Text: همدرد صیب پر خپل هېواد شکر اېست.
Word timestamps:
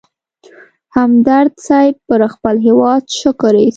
همدرد 0.97 1.51
صیب 1.67 1.95
پر 2.07 2.21
خپل 2.33 2.55
هېواد 2.67 3.03
شکر 3.19 3.53
اېست. 3.57 3.69